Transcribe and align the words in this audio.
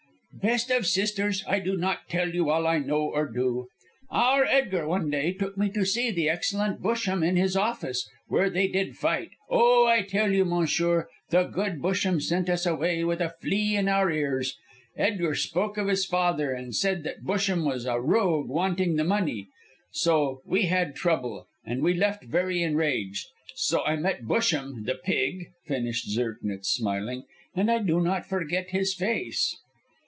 "Best 0.41 0.71
of 0.71 0.87
sisters, 0.87 1.43
I 1.47 1.59
do 1.59 1.75
not 1.77 2.07
tell 2.09 2.33
you 2.33 2.49
all 2.49 2.65
I 2.65 2.79
know, 2.79 3.01
or 3.01 3.27
do. 3.27 3.67
Our 4.09 4.43
Edgar 4.45 4.87
one 4.87 5.11
day 5.11 5.33
took 5.33 5.55
me 5.57 5.69
to 5.71 5.85
see 5.85 6.09
the 6.09 6.29
excellent 6.29 6.81
Busham 6.81 7.21
in 7.23 7.35
his 7.35 7.55
office, 7.57 8.09
where 8.27 8.49
they 8.49 8.67
did 8.67 8.95
fight. 8.97 9.31
Oh, 9.51 9.85
I 9.85 10.01
tell 10.01 10.33
you, 10.33 10.43
monsieur, 10.45 11.09
the 11.29 11.43
good 11.43 11.79
Busham 11.79 12.19
sent 12.21 12.49
us 12.49 12.65
away 12.65 13.03
with 13.03 13.19
a 13.21 13.35
flea 13.41 13.75
in 13.75 13.87
our 13.87 14.09
ears. 14.09 14.57
Edgar 14.95 15.35
spoke 15.35 15.77
of 15.77 15.89
his 15.89 16.05
father, 16.07 16.51
and 16.53 16.73
said 16.73 17.03
that 17.03 17.23
Busham 17.25 17.63
was 17.63 17.85
a 17.85 17.99
rogue 18.01 18.47
wanting 18.49 18.95
the 18.95 19.03
money; 19.03 19.47
so 19.91 20.41
we 20.45 20.63
had 20.63 20.95
trouble, 20.95 21.45
and 21.65 21.83
we 21.83 21.93
left 21.93 22.23
very 22.23 22.63
enraged. 22.63 23.27
So 23.55 23.83
I 23.83 23.95
met 23.97 24.23
Busham, 24.25 24.85
the 24.85 24.95
pig," 24.95 25.51
finished 25.65 26.09
Zirknitz, 26.09 26.67
smiling, 26.71 27.25
"and 27.53 27.69
I 27.69 27.77
do 27.79 27.99
not 28.01 28.25
forget 28.25 28.69
his 28.71 28.95
face." 28.95 29.55